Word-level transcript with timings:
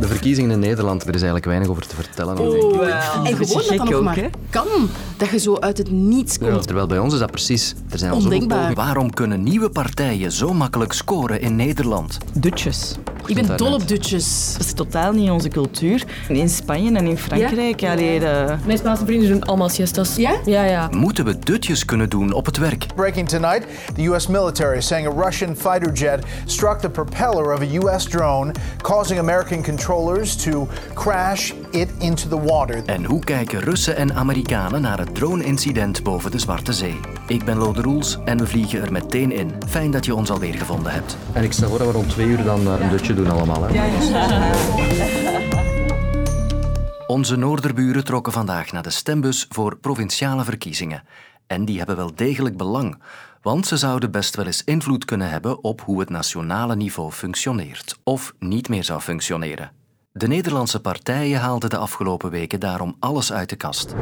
De 0.00 0.06
verkiezingen 0.06 0.50
in 0.50 0.58
Nederland, 0.58 1.02
er 1.02 1.08
is 1.08 1.14
eigenlijk 1.14 1.44
weinig 1.44 1.68
over 1.68 1.86
te 1.86 1.94
vertellen. 1.94 2.38
Oh, 2.38 2.54
en 3.26 3.36
gewoon 3.36 3.62
dat 3.68 3.76
dat 3.76 3.88
nog 3.88 4.02
maar 4.02 4.30
kan. 4.50 4.66
Dat 5.16 5.28
je 5.28 5.38
zo 5.38 5.56
uit 5.56 5.78
het 5.78 5.90
niets 5.90 6.38
komt. 6.38 6.50
Ja, 6.54 6.58
terwijl 6.60 6.86
bij 6.86 6.98
ons 6.98 7.12
is 7.12 7.18
dat 7.18 7.30
precies. 7.30 7.74
Er 7.90 7.98
zijn 7.98 8.12
al 8.12 8.20
zoveel 8.20 8.46
pogingen. 8.46 8.74
Waarom 8.74 9.10
kunnen 9.10 9.42
nieuwe 9.42 9.70
partijen 9.70 10.32
zo 10.32 10.52
makkelijk 10.52 10.92
scoren 10.92 11.40
in 11.40 11.56
Nederland? 11.56 12.18
Dutjes. 12.32 12.94
Ik 13.26 13.34
ben 13.34 13.56
dol 13.56 13.72
op 13.74 13.88
dutjes. 13.88 14.52
Dat 14.52 14.66
is 14.66 14.72
totaal 14.72 15.12
niet 15.12 15.30
onze 15.30 15.48
cultuur. 15.48 16.04
In 16.28 16.48
Spanje 16.48 16.96
en 16.96 17.06
in 17.06 17.18
Frankrijk. 17.18 17.80
Ja? 17.80 17.92
Allee, 17.92 18.20
de... 18.20 18.54
Mijn 18.66 18.78
Spaanse 18.78 19.04
vrienden 19.04 19.28
doen 19.28 19.44
allemaal 19.44 19.68
siestas. 19.68 20.16
Ja? 20.16 20.32
Ja, 20.44 20.64
ja. 20.64 20.88
Moeten 20.90 21.24
we 21.24 21.38
dutjes 21.38 21.84
kunnen 21.84 22.08
doen 22.08 22.32
op 22.32 22.46
het 22.46 22.56
werk? 22.56 22.86
Breaking 22.94 23.28
tonight, 23.28 23.66
the 23.94 24.02
U.S. 24.02 24.26
military 24.26 24.80
saying 24.80 25.08
a 25.08 25.24
Russian 25.24 25.56
fighter 25.56 25.92
jet 25.92 26.24
struck 26.44 26.78
the 26.78 26.90
propeller 26.90 27.52
of 27.52 27.60
a 27.60 27.66
U.S. 27.72 28.04
drone, 28.04 28.52
causing 28.82 29.18
American 29.20 29.62
controllers 29.62 30.36
to 30.36 30.68
crash 30.94 31.52
it 31.70 31.88
into 31.98 32.28
the 32.28 32.40
water. 32.42 32.82
En 32.86 33.04
hoe 33.04 33.24
kijken 33.24 33.60
Russen 33.60 33.96
en 33.96 34.14
Amerikanen 34.14 34.80
naar 34.80 34.98
het 34.98 35.14
drone-incident 35.14 36.02
boven 36.02 36.30
de 36.30 36.38
Zwarte 36.38 36.72
Zee? 36.72 37.00
Ik 37.26 37.44
ben 37.44 37.56
Lode 37.56 37.82
Roels 37.82 38.18
en 38.24 38.38
we 38.38 38.46
vliegen 38.46 38.82
er 38.82 38.92
meteen 38.92 39.32
in. 39.32 39.52
Fijn 39.68 39.90
dat 39.90 40.04
je 40.04 40.14
ons 40.14 40.30
alweer 40.30 40.54
gevonden 40.54 40.92
hebt. 40.92 41.16
En 41.32 41.44
ik 41.44 41.52
stel 41.52 41.68
voor 41.68 41.78
dat 41.78 41.86
we 41.86 41.92
rond 41.92 42.08
twee 42.08 42.26
uur 42.26 42.44
dan 42.44 42.66
een 42.66 42.88
dutje 42.88 43.09
doen 43.14 43.30
allemaal. 43.30 43.62
Hè? 43.62 43.72
Onze 47.06 47.36
noorderburen 47.36 48.04
trokken 48.04 48.32
vandaag 48.32 48.72
naar 48.72 48.82
de 48.82 48.90
stembus 48.90 49.46
voor 49.48 49.76
provinciale 49.76 50.44
verkiezingen. 50.44 51.02
En 51.46 51.64
die 51.64 51.78
hebben 51.78 51.96
wel 51.96 52.14
degelijk 52.14 52.56
belang, 52.56 53.02
want 53.42 53.66
ze 53.66 53.76
zouden 53.76 54.10
best 54.10 54.36
wel 54.36 54.46
eens 54.46 54.64
invloed 54.64 55.04
kunnen 55.04 55.30
hebben 55.30 55.64
op 55.64 55.80
hoe 55.80 56.00
het 56.00 56.10
nationale 56.10 56.76
niveau 56.76 57.12
functioneert 57.12 57.98
of 58.04 58.34
niet 58.38 58.68
meer 58.68 58.84
zou 58.84 59.00
functioneren. 59.00 59.70
De 60.12 60.28
Nederlandse 60.28 60.80
partijen 60.80 61.40
haalden 61.40 61.70
de 61.70 61.76
afgelopen 61.76 62.30
weken 62.30 62.60
daarom 62.60 62.96
alles 62.98 63.32
uit 63.32 63.48
de 63.48 63.56
kast. 63.56 63.94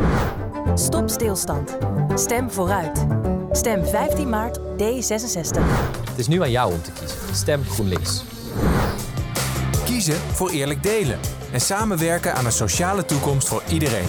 Stop 0.75 1.08
stilstand. 1.08 1.78
Stem 2.14 2.50
vooruit. 2.50 3.06
Stem 3.50 3.84
15 3.84 4.28
maart 4.28 4.58
D66. 4.58 5.60
Het 6.08 6.19
is 6.19 6.28
nu 6.28 6.42
aan 6.42 6.50
jou 6.50 6.72
om 6.72 6.82
te 6.82 6.92
kiezen. 6.92 7.19
Stem 7.34 7.64
GroenLinks. 7.64 8.25
Kiezen 9.98 10.32
voor 10.32 10.50
eerlijk 10.50 10.82
delen 10.82 11.18
en 11.52 11.60
samenwerken 11.60 12.34
aan 12.34 12.44
een 12.44 12.52
sociale 12.52 13.04
toekomst 13.04 13.48
voor 13.48 13.62
iedereen. 13.68 14.06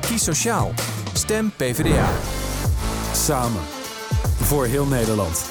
Kies 0.00 0.24
sociaal. 0.24 0.70
Stem 1.12 1.50
PvdA. 1.56 2.08
Samen. 3.12 3.60
Voor 4.40 4.64
heel 4.64 4.86
Nederland. 4.86 5.50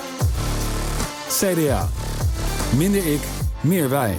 CDA. 1.27 1.87
Minder 2.77 3.13
ik, 3.13 3.21
meer 3.61 3.89
wij. 3.89 4.15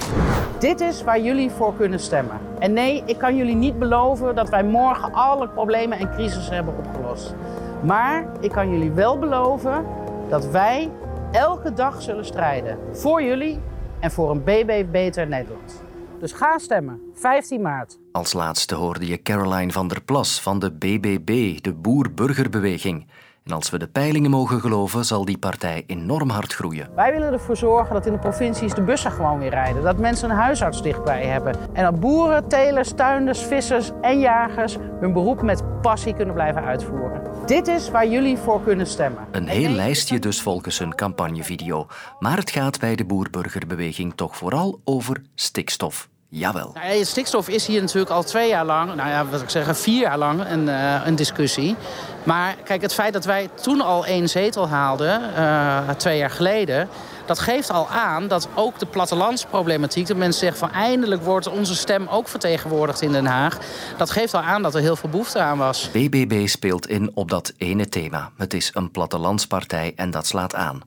Dit 0.59 0.81
is 0.81 1.03
waar 1.03 1.21
jullie 1.21 1.51
voor 1.51 1.75
kunnen 1.77 2.01
stemmen. 2.01 2.41
En 2.59 2.73
nee, 2.73 3.03
ik 3.07 3.19
kan 3.19 3.37
jullie 3.37 3.57
niet 3.57 3.79
beloven 3.79 4.35
dat 4.35 4.49
wij 4.49 4.65
morgen 4.65 5.13
alle 5.13 5.49
problemen 5.49 5.99
en 5.99 6.11
crisis 6.13 6.49
hebben 6.49 6.75
opgelost. 6.77 7.35
Maar 7.83 8.27
ik 8.41 8.51
kan 8.51 8.71
jullie 8.71 8.91
wel 8.91 9.19
beloven 9.19 9.87
dat 10.29 10.47
wij 10.47 10.91
elke 11.33 11.73
dag 11.73 12.03
zullen 12.03 12.25
strijden. 12.25 12.79
Voor 12.93 13.23
jullie 13.23 13.61
en 14.01 14.11
voor 14.11 14.31
een 14.31 14.45
BB 14.45 14.85
Beter 14.91 15.27
Nederland. 15.27 15.83
Dus 16.21 16.33
ga 16.33 16.59
stemmen, 16.59 17.01
15 17.15 17.61
maart. 17.61 17.99
Als 18.13 18.33
laatste 18.33 18.75
hoorde 18.75 19.07
je 19.07 19.23
Caroline 19.23 19.73
van 19.73 19.89
der 19.89 20.03
Plas 20.03 20.41
van 20.41 20.59
de 20.59 20.73
BBB, 20.73 21.61
de 21.61 21.73
Boer-Burgerbeweging. 21.75 23.07
En 23.45 23.53
als 23.53 23.71
we 23.71 23.79
de 23.79 23.89
peilingen 23.89 24.31
mogen 24.31 24.61
geloven, 24.61 25.05
zal 25.05 25.25
die 25.25 25.39
partij 25.39 25.85
enorm 25.87 26.31
hard 26.31 26.53
groeien. 26.53 26.89
Wij 26.95 27.13
willen 27.13 27.33
ervoor 27.33 27.57
zorgen 27.57 27.95
dat 27.95 28.07
in 28.07 28.13
de 28.13 28.19
provincies 28.19 28.75
de 28.75 28.83
bussen 28.83 29.11
gewoon 29.11 29.39
weer 29.39 29.51
rijden. 29.51 29.83
Dat 29.83 29.99
mensen 29.99 30.31
een 30.31 30.37
huisarts 30.37 30.83
dichtbij 30.83 31.27
hebben. 31.27 31.55
En 31.73 31.85
dat 31.85 32.01
boeren, 32.01 32.49
telers, 32.49 32.93
tuinders, 32.93 33.43
vissers 33.43 33.91
en 34.01 34.19
jagers 34.19 34.77
hun 35.01 35.13
beroep 35.13 35.43
met 35.43 35.81
passie 35.81 36.15
kunnen 36.15 36.35
blijven 36.35 36.65
uitvoeren. 36.65 37.23
Dit 37.51 37.69
is 37.69 37.91
waar 37.91 38.09
jullie 38.09 38.37
voor 38.37 38.63
kunnen 38.63 38.87
stemmen. 38.87 39.27
Een 39.31 39.49
heel 39.49 39.71
lijstje 39.71 40.19
dus 40.19 40.41
volgens 40.41 40.79
hun 40.79 40.95
campagnevideo. 40.95 41.87
Maar 42.19 42.37
het 42.37 42.51
gaat 42.51 42.81
bij 42.81 42.95
de 42.95 43.05
Boer-Burgerbeweging 43.05 44.13
toch 44.15 44.37
vooral 44.37 44.81
over 44.85 45.23
stikstof. 45.35 46.09
Jawel. 46.29 46.71
Nou 46.75 46.95
ja, 46.95 47.05
stikstof 47.05 47.49
is 47.49 47.67
hier 47.67 47.81
natuurlijk 47.81 48.11
al 48.11 48.23
twee 48.23 48.49
jaar 48.49 48.65
lang, 48.65 48.95
nou 48.95 49.09
ja, 49.09 49.27
wat 49.27 49.43
ik 49.43 49.51
zeggen, 49.51 49.77
vier 49.77 50.01
jaar 50.01 50.19
lang 50.19 50.51
een, 50.51 50.67
uh, 50.67 51.01
een 51.05 51.15
discussie. 51.15 51.77
Maar 52.23 52.57
kijk, 52.65 52.83
het 52.83 52.95
feit 52.95 53.13
dat 53.13 53.25
wij 53.25 53.49
toen 53.63 53.81
al 53.81 54.07
één 54.07 54.29
zetel 54.29 54.69
haalden, 54.69 55.21
uh, 55.37 55.89
twee 55.89 56.19
jaar 56.19 56.31
geleden, 56.31 56.89
dat 57.31 57.39
geeft 57.39 57.71
al 57.71 57.89
aan 57.89 58.29
dat 58.29 58.49
ook 58.55 58.79
de 58.79 58.87
plattelandsproblematiek, 58.87 60.07
dat 60.07 60.17
mensen 60.17 60.41
zeggen 60.41 60.59
van 60.59 60.71
eindelijk 60.71 61.23
wordt 61.23 61.49
onze 61.49 61.75
stem 61.75 62.09
ook 62.09 62.29
vertegenwoordigd 62.29 63.03
in 63.03 63.13
Den 63.13 63.27
Haag, 63.27 63.59
dat 63.97 64.11
geeft 64.11 64.35
al 64.35 64.41
aan 64.41 64.63
dat 64.63 64.75
er 64.75 64.81
heel 64.81 64.97
veel 64.97 65.09
behoefte 65.09 65.39
aan 65.39 65.59
was. 65.59 65.91
BBB 65.91 66.47
speelt 66.47 66.89
in 66.89 67.11
op 67.15 67.31
dat 67.31 67.53
ene 67.57 67.89
thema. 67.89 68.31
Het 68.37 68.55
is 68.55 68.71
een 68.75 68.91
plattelandspartij 68.91 69.93
en 69.97 70.11
dat 70.11 70.27
slaat 70.27 70.55
aan. 70.55 70.81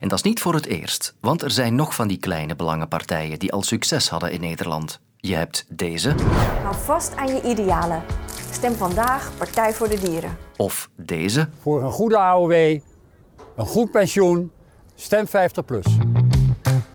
En 0.00 0.08
dat 0.08 0.18
is 0.18 0.24
niet 0.24 0.40
voor 0.40 0.54
het 0.54 0.66
eerst, 0.66 1.14
want 1.20 1.42
er 1.42 1.50
zijn 1.50 1.74
nog 1.74 1.94
van 1.94 2.08
die 2.08 2.18
kleine 2.18 2.56
belangenpartijen 2.56 3.38
die 3.38 3.52
al 3.52 3.62
succes 3.62 4.08
hadden 4.08 4.32
in 4.32 4.40
Nederland. 4.40 5.00
Je 5.16 5.34
hebt 5.34 5.66
deze. 5.68 6.14
Hou 6.62 6.74
vast 6.74 7.16
aan 7.16 7.34
je 7.34 7.42
idealen. 7.42 8.02
Stem 8.50 8.74
vandaag 8.74 9.30
Partij 9.38 9.72
voor 9.72 9.88
de 9.88 10.00
Dieren. 10.00 10.36
Of 10.56 10.88
deze. 10.96 11.48
Voor 11.60 11.82
een 11.82 11.92
goede 11.92 12.18
AOW, 12.18 12.52
een 12.52 13.66
goed 13.66 13.90
pensioen, 13.90 14.50
stem 14.96 15.26
50 15.26 15.64
plus. 15.64 15.86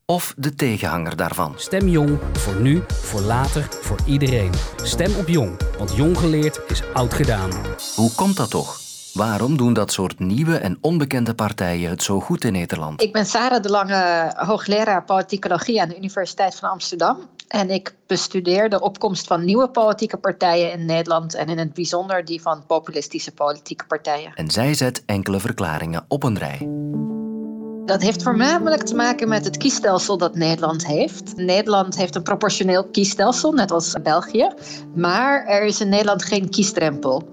Of 0.06 0.34
de 0.38 0.56
tegenhanger 0.56 1.16
daarvan. 1.16 1.54
Stem 1.56 1.88
jong, 1.88 2.20
voor 2.34 2.56
nu, 2.56 2.84
voor 2.88 3.22
later, 3.22 3.68
voor 3.70 4.00
iedereen. 4.06 4.52
Stem 4.84 5.16
op 5.16 5.28
jong, 5.28 5.60
want 5.78 5.96
jong 5.96 6.18
geleerd 6.18 6.60
is 6.68 6.84
oud 6.94 7.14
gedaan. 7.14 7.50
Hoe 7.96 8.12
komt 8.16 8.38
dat 8.38 8.50
toch? 8.50 8.80
Waarom 9.14 9.58
doen 9.58 9.74
dat 9.74 9.92
soort 9.92 10.20
nieuwe 10.20 10.58
en 10.58 10.78
onbekende 10.82 11.36
partijen 11.36 11.90
het 11.90 12.04
zo 12.04 12.20
goed 12.20 12.44
in 12.44 12.52
Nederland? 12.52 13.02
Ik 13.02 13.14
ben 13.14 13.26
Sarah 13.26 13.62
de 13.62 13.70
Lange, 13.70 14.34
hoogleraar 14.36 15.04
politicologie 15.04 15.82
aan 15.82 15.90
de 15.90 15.98
Universiteit 15.98 16.56
van 16.56 16.70
Amsterdam. 16.70 17.18
En 17.48 17.70
ik 17.70 17.96
bestudeer 18.08 18.70
de 18.70 18.82
opkomst 18.82 19.28
van 19.28 19.46
nieuwe 19.46 19.70
politieke 19.70 20.18
partijen 20.18 20.72
in 20.72 20.86
Nederland 20.86 21.34
en 21.34 21.48
in 21.48 21.58
het 21.58 21.74
bijzonder 21.74 22.26
die 22.26 22.42
van 22.42 22.66
populistische 22.66 23.34
politieke 23.34 23.86
partijen. 23.86 24.32
En 24.36 24.50
zij 24.50 24.74
zet 24.74 25.04
enkele 25.06 25.40
verklaringen 25.40 26.06
op 26.08 26.24
een 26.24 26.38
rij. 26.38 26.68
Dat 27.92 28.02
heeft 28.02 28.24
voornamelijk 28.24 28.84
te 28.84 28.96
maken 28.96 29.28
met 29.28 29.46
het 29.46 29.58
kiesstelsel 29.58 30.18
dat 30.18 30.36
Nederland 30.36 30.88
heeft. 30.88 31.36
Nederland 31.36 31.96
heeft 31.96 32.16
een 32.16 32.24
proportioneel 32.24 32.84
kiesstelsel, 32.84 33.52
net 33.52 33.72
als 33.72 33.96
België. 34.04 34.50
Maar 34.96 35.46
er 35.46 35.64
is 35.64 35.82
in 35.82 35.90
Nederland 35.90 36.24
geen 36.24 36.50
kiesdrempel. 36.50 37.24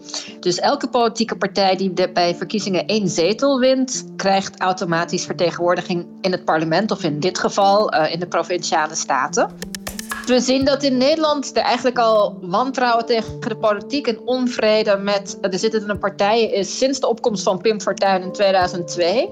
Dus 0.40 0.58
elke 0.58 0.88
politieke 0.88 1.36
partij 1.36 1.76
die 1.76 1.92
bij 2.12 2.34
verkiezingen 2.34 2.86
één 2.86 3.08
zetel 3.08 3.58
wint, 3.58 4.04
krijgt 4.16 4.60
automatisch 4.60 5.24
vertegenwoordiging 5.24 6.06
in 6.20 6.32
het 6.32 6.44
parlement, 6.44 6.90
of 6.90 7.02
in 7.02 7.20
dit 7.20 7.38
geval 7.38 7.94
uh, 7.94 8.12
in 8.12 8.20
de 8.20 8.28
provinciale 8.28 8.94
staten. 8.94 9.50
We 10.26 10.40
zien 10.40 10.64
dat 10.64 10.82
in 10.82 10.96
Nederland 10.96 11.56
er 11.56 11.62
eigenlijk 11.62 11.98
al 11.98 12.38
wantrouwen 12.40 13.06
tegen 13.06 13.40
de 13.40 13.56
politiek 13.56 14.06
en 14.06 14.20
onvrede 14.24 14.96
met 14.96 15.38
de 15.40 15.58
zittende 15.58 15.98
partijen 15.98 16.52
is 16.52 16.78
sinds 16.78 17.00
de 17.00 17.08
opkomst 17.08 17.42
van 17.42 17.58
Pim 17.58 17.80
Fortuyn 17.80 18.22
in 18.22 18.32
2002. 18.32 19.30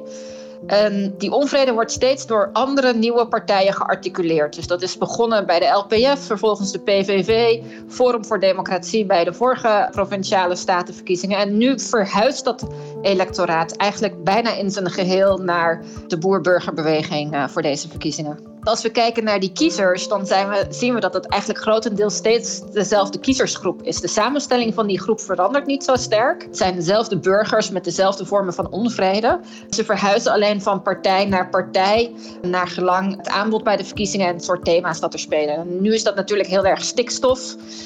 En 0.66 1.14
die 1.18 1.32
onvrede 1.32 1.72
wordt 1.72 1.90
steeds 1.90 2.26
door 2.26 2.50
andere 2.52 2.94
nieuwe 2.94 3.26
partijen 3.26 3.72
gearticuleerd. 3.72 4.54
Dus 4.54 4.66
dat 4.66 4.82
is 4.82 4.98
begonnen 4.98 5.46
bij 5.46 5.58
de 5.58 5.66
LPF, 5.66 6.26
vervolgens 6.26 6.72
de 6.72 6.78
PVV, 6.78 7.62
Forum 7.88 8.24
voor 8.24 8.40
Democratie 8.40 9.06
bij 9.06 9.24
de 9.24 9.32
vorige 9.32 9.88
provinciale 9.90 10.56
statenverkiezingen. 10.56 11.38
En 11.38 11.56
nu 11.56 11.80
verhuist 11.80 12.44
dat 12.44 12.66
electoraat 13.02 13.76
eigenlijk 13.76 14.24
bijna 14.24 14.54
in 14.54 14.70
zijn 14.70 14.90
geheel 14.90 15.38
naar 15.38 15.82
de 16.06 16.18
boer-burgerbeweging 16.18 17.34
uh, 17.34 17.48
voor 17.48 17.62
deze 17.62 17.88
verkiezingen. 17.88 18.55
Als 18.66 18.82
we 18.82 18.90
kijken 18.90 19.24
naar 19.24 19.40
die 19.40 19.52
kiezers, 19.52 20.08
dan 20.08 20.24
we, 20.24 20.66
zien 20.68 20.94
we 20.94 21.00
dat 21.00 21.14
het 21.14 21.26
eigenlijk 21.26 21.62
grotendeels 21.62 22.16
steeds 22.16 22.60
dezelfde 22.72 23.20
kiezersgroep 23.20 23.82
is. 23.82 24.00
De 24.00 24.08
samenstelling 24.08 24.74
van 24.74 24.86
die 24.86 25.00
groep 25.00 25.20
verandert 25.20 25.66
niet 25.66 25.84
zo 25.84 25.96
sterk. 25.96 26.42
Het 26.42 26.56
zijn 26.56 26.74
dezelfde 26.74 27.18
burgers 27.18 27.70
met 27.70 27.84
dezelfde 27.84 28.26
vormen 28.26 28.54
van 28.54 28.70
onvrede. 28.70 29.40
Ze 29.70 29.84
verhuizen 29.84 30.32
alleen 30.32 30.62
van 30.62 30.82
partij 30.82 31.24
naar 31.24 31.48
partij, 31.48 32.14
naar 32.42 32.68
gelang 32.68 33.16
het 33.16 33.28
aanbod 33.28 33.64
bij 33.64 33.76
de 33.76 33.84
verkiezingen 33.84 34.26
en 34.26 34.34
het 34.34 34.44
soort 34.44 34.64
thema's 34.64 35.00
dat 35.00 35.12
er 35.12 35.18
spelen. 35.18 35.54
En 35.54 35.80
nu 35.80 35.94
is 35.94 36.02
dat 36.02 36.14
natuurlijk 36.14 36.48
heel 36.48 36.66
erg 36.66 36.84
stikstof, 36.84 37.40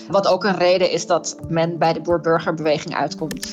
wat 0.09 0.27
ook 0.27 0.45
een 0.45 0.59
reden 0.59 0.91
is 0.91 1.07
dat 1.07 1.37
men 1.49 1.79
bij 1.79 1.93
de 1.93 2.01
boer-burgerbeweging 2.01 2.97
uitkomt. 2.97 3.53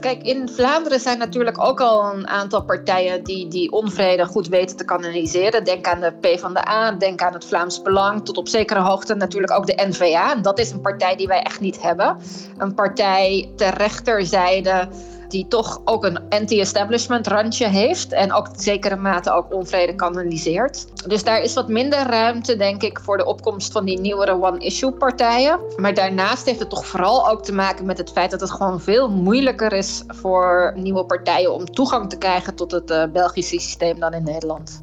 Kijk, 0.00 0.22
in 0.22 0.48
Vlaanderen 0.48 1.00
zijn 1.00 1.18
natuurlijk 1.18 1.64
ook 1.64 1.80
al 1.80 2.14
een 2.14 2.28
aantal 2.28 2.64
partijen 2.64 3.24
die 3.24 3.48
die 3.48 3.70
onvrede 3.72 4.26
goed 4.26 4.48
weten 4.48 4.76
te 4.76 4.84
kanaliseren. 4.84 5.64
Denk 5.64 5.86
aan 5.86 6.00
de 6.00 6.12
PvdA, 6.20 6.92
denk 6.92 7.22
aan 7.22 7.32
het 7.32 7.44
Vlaams 7.44 7.82
Belang, 7.82 8.24
tot 8.24 8.36
op 8.36 8.48
zekere 8.48 8.80
hoogte 8.80 9.14
natuurlijk 9.14 9.52
ook 9.52 9.66
de 9.66 9.86
N-VA. 9.88 10.34
Dat 10.34 10.58
is 10.58 10.70
een 10.70 10.80
partij 10.80 11.16
die 11.16 11.26
wij 11.26 11.42
echt 11.42 11.60
niet 11.60 11.82
hebben. 11.82 12.16
Een 12.58 12.74
partij 12.74 13.52
ter 13.56 13.74
rechterzijde 13.74 14.88
die 15.32 15.48
toch 15.48 15.80
ook 15.84 16.04
een 16.04 16.28
anti-establishment 16.28 17.26
randje 17.26 17.68
heeft 17.68 18.12
en 18.12 18.32
ook 18.32 18.48
zekere 18.56 18.96
mate 18.96 19.32
ook 19.32 19.54
onvrede 19.54 19.94
kanaliseert. 19.94 20.86
Dus 21.08 21.24
daar 21.24 21.42
is 21.42 21.54
wat 21.54 21.68
minder 21.68 22.06
ruimte, 22.06 22.56
denk 22.56 22.82
ik, 22.82 23.00
voor 23.02 23.16
de 23.16 23.24
opkomst 23.24 23.72
van 23.72 23.84
die 23.84 24.00
nieuwere 24.00 24.42
one-issue 24.42 24.92
partijen. 24.92 25.60
Maar 25.76 25.94
daarnaast 25.94 26.46
heeft 26.46 26.58
het 26.58 26.70
toch 26.70 26.86
vooral 26.86 27.28
ook 27.28 27.44
te 27.44 27.52
maken 27.52 27.86
met 27.86 27.98
het 27.98 28.12
feit 28.12 28.30
dat 28.30 28.40
het 28.40 28.50
gewoon 28.50 28.80
veel 28.80 29.10
moeilijker 29.10 29.72
is 29.72 30.02
voor 30.06 30.72
nieuwe 30.76 31.04
partijen 31.04 31.54
om 31.54 31.64
toegang 31.64 32.10
te 32.10 32.18
krijgen 32.18 32.54
tot 32.54 32.70
het 32.70 32.90
uh, 32.90 33.04
Belgische 33.12 33.60
systeem 33.60 34.00
dan 34.00 34.12
in 34.12 34.24
Nederland. 34.24 34.78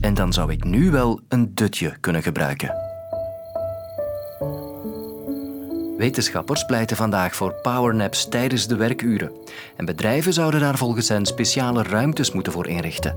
En 0.00 0.14
dan 0.14 0.32
zou 0.32 0.52
ik 0.52 0.64
nu 0.64 0.90
wel 0.90 1.20
een 1.28 1.54
dutje 1.54 1.96
kunnen 2.00 2.22
gebruiken. 2.22 2.89
Wetenschappers 6.00 6.64
pleiten 6.64 6.96
vandaag 6.96 7.34
voor 7.34 7.54
powernaps 7.62 8.28
tijdens 8.28 8.66
de 8.66 8.76
werkuren. 8.76 9.30
En 9.76 9.84
bedrijven 9.84 10.32
zouden 10.32 10.60
daar 10.60 10.76
volgens 10.76 11.08
hen 11.08 11.26
speciale 11.26 11.82
ruimtes 11.82 12.32
moeten 12.32 12.52
voor 12.52 12.66
inrichten. 12.66 13.16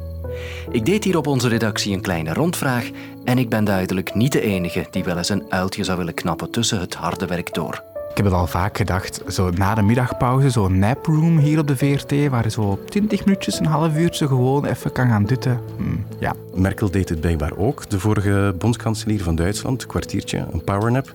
Ik 0.71 0.85
deed 0.85 1.03
hier 1.03 1.17
op 1.17 1.27
onze 1.27 1.47
redactie 1.47 1.93
een 1.93 2.01
kleine 2.01 2.33
rondvraag 2.33 2.89
en 3.23 3.37
ik 3.37 3.49
ben 3.49 3.63
duidelijk 3.63 4.13
niet 4.13 4.31
de 4.31 4.41
enige 4.41 4.87
die 4.91 5.03
wel 5.03 5.17
eens 5.17 5.29
een 5.29 5.43
uiltje 5.49 5.83
zou 5.83 5.97
willen 5.97 6.13
knappen 6.13 6.51
tussen 6.51 6.79
het 6.79 6.93
harde 6.93 7.25
werk 7.25 7.53
door. 7.53 7.83
Ik 8.09 8.17
heb 8.17 8.25
het 8.25 8.35
al 8.35 8.47
vaak 8.47 8.77
gedacht, 8.77 9.21
zo 9.27 9.49
na 9.49 9.75
de 9.75 9.81
middagpauze, 9.81 10.49
zo'n 10.49 10.79
naproom 10.79 11.37
hier 11.37 11.59
op 11.59 11.67
de 11.67 11.77
VRT, 11.77 12.29
waar 12.29 12.43
je 12.43 12.49
zo 12.49 12.79
20 12.89 13.25
minuutjes, 13.25 13.59
een 13.59 13.65
half 13.65 13.97
uurtje 13.97 14.27
gewoon 14.27 14.65
even 14.65 14.91
kan 14.91 15.07
gaan 15.07 15.25
dutten. 15.25 15.59
Hm, 15.77 15.83
ja. 16.19 16.35
Merkel 16.53 16.91
deed 16.91 17.09
het 17.09 17.19
blijkbaar 17.19 17.57
ook, 17.57 17.89
de 17.89 17.99
vorige 17.99 18.55
bondskanselier 18.57 19.23
van 19.23 19.35
Duitsland, 19.35 19.81
een 19.81 19.87
kwartiertje, 19.87 20.45
een 20.51 20.63
powernap. 20.63 21.13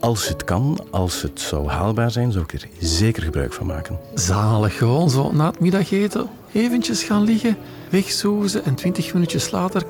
Als 0.00 0.28
het 0.28 0.44
kan, 0.44 0.86
als 0.90 1.22
het 1.22 1.40
zou 1.40 1.68
haalbaar 1.68 2.10
zijn, 2.10 2.32
zou 2.32 2.44
ik 2.44 2.52
er 2.52 2.68
zeker 2.78 3.22
gebruik 3.22 3.52
van 3.52 3.66
maken. 3.66 3.98
Zalig, 4.14 4.76
gewoon 4.76 5.10
zo 5.10 5.32
na 5.32 5.46
het 5.46 5.60
middageten 5.60 6.28
eventjes 6.52 7.02
gaan 7.02 7.22
liggen, 7.22 7.56
wegzoezen 7.90 8.64
en 8.64 8.74
20 8.74 9.12
minuutjes 9.12 9.50
later 9.50 9.82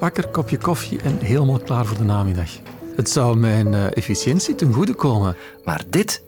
wakker, 0.00 0.28
kopje 0.28 0.58
koffie 0.58 1.02
en 1.02 1.18
helemaal 1.18 1.58
klaar 1.58 1.86
voor 1.86 1.96
de 1.96 2.04
namiddag. 2.04 2.50
Het 2.96 3.10
zou 3.10 3.36
mijn 3.36 3.72
uh, 3.72 3.96
efficiëntie 3.96 4.54
ten 4.54 4.72
goede 4.72 4.94
komen. 4.94 5.36
Maar 5.64 5.82
dit 5.88 6.22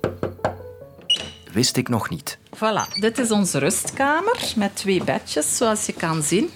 wist 1.52 1.76
ik 1.76 1.88
nog 1.88 2.10
niet. 2.10 2.38
Voilà, 2.56 3.00
dit 3.00 3.18
is 3.18 3.30
onze 3.30 3.58
rustkamer 3.58 4.52
met 4.56 4.76
twee 4.76 5.04
bedjes, 5.04 5.56
zoals 5.56 5.86
je 5.86 5.92
kan 5.92 6.22
zien. 6.22 6.50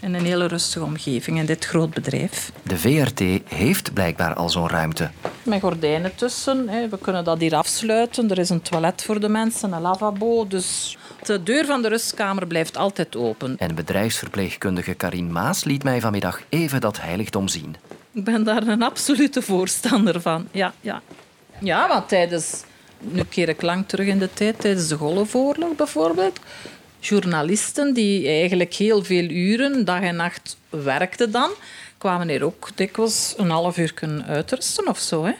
In 0.00 0.14
een 0.14 0.24
hele 0.24 0.46
rustige 0.46 0.84
omgeving 0.84 1.38
in 1.38 1.46
dit 1.46 1.64
groot 1.64 1.90
bedrijf. 1.90 2.52
De 2.62 2.78
VRT 2.78 3.20
heeft 3.44 3.92
blijkbaar 3.92 4.34
al 4.34 4.50
zo'n 4.50 4.68
ruimte. 4.68 5.10
Met 5.48 5.60
gordijnen 5.60 6.14
tussen. 6.14 6.66
We 6.90 6.98
kunnen 7.00 7.24
dat 7.24 7.40
hier 7.40 7.54
afsluiten. 7.54 8.30
Er 8.30 8.38
is 8.38 8.48
een 8.48 8.62
toilet 8.62 9.02
voor 9.02 9.20
de 9.20 9.28
mensen, 9.28 9.72
een 9.72 9.80
lavabo. 9.80 10.46
Dus 10.46 10.98
de 11.24 11.42
deur 11.42 11.66
van 11.66 11.82
de 11.82 11.88
rustkamer 11.88 12.46
blijft 12.46 12.76
altijd 12.76 13.16
open. 13.16 13.56
En 13.58 13.74
bedrijfsverpleegkundige 13.74 14.94
Karin 14.94 15.32
Maas 15.32 15.64
liet 15.64 15.84
mij 15.84 16.00
vanmiddag 16.00 16.40
even 16.48 16.80
dat 16.80 17.00
heiligdom 17.00 17.48
zien. 17.48 17.76
Ik 18.12 18.24
ben 18.24 18.44
daar 18.44 18.66
een 18.66 18.82
absolute 18.82 19.42
voorstander 19.42 20.20
van. 20.20 20.48
Ja, 20.50 20.72
ja. 20.80 21.02
ja 21.60 21.88
want 21.88 22.08
tijdens... 22.08 22.64
Nu 23.00 23.22
keer 23.24 23.48
ik 23.48 23.62
lang 23.62 23.88
terug 23.88 24.06
in 24.06 24.18
de 24.18 24.32
tijd, 24.32 24.60
tijdens 24.60 24.88
de 24.88 24.96
Golfoorlog 24.96 25.76
bijvoorbeeld 25.76 26.38
journalisten 27.00 27.94
die 27.94 28.28
eigenlijk 28.28 28.74
heel 28.74 29.04
veel 29.04 29.24
uren, 29.24 29.84
dag 29.84 30.00
en 30.00 30.16
nacht 30.16 30.56
werkten 30.70 31.30
dan, 31.30 31.50
kwamen 31.98 32.28
er 32.28 32.44
ook 32.44 32.68
dikwijls 32.74 33.34
een 33.36 33.50
half 33.50 33.78
uur 33.78 34.22
uitrusten 34.26 34.88
of 34.88 34.98
zo. 34.98 35.24
Hè. 35.24 35.32